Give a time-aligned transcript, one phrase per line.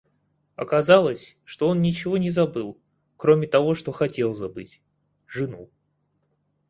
[0.55, 2.81] Оказалось, что он ничего не забыл,
[3.17, 4.81] кроме того, что хотел забыть,—
[5.27, 5.69] жену.